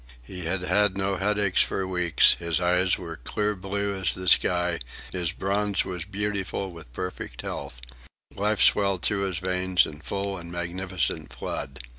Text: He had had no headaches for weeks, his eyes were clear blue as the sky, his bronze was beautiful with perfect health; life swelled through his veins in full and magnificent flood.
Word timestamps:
He 0.23 0.45
had 0.45 0.63
had 0.63 0.97
no 0.97 1.17
headaches 1.17 1.61
for 1.61 1.85
weeks, 1.85 2.33
his 2.39 2.59
eyes 2.59 2.97
were 2.97 3.17
clear 3.17 3.55
blue 3.55 3.93
as 3.95 4.15
the 4.15 4.27
sky, 4.27 4.79
his 5.11 5.31
bronze 5.31 5.85
was 5.85 6.05
beautiful 6.05 6.71
with 6.71 6.91
perfect 6.91 7.43
health; 7.43 7.79
life 8.33 8.63
swelled 8.63 9.03
through 9.03 9.25
his 9.25 9.37
veins 9.37 9.85
in 9.85 10.01
full 10.01 10.37
and 10.39 10.51
magnificent 10.51 11.31
flood. 11.31 11.81